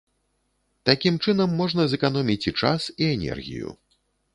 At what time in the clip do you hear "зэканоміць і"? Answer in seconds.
1.95-2.59